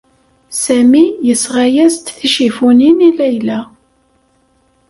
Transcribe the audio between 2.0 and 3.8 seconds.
ticifufin i Layla.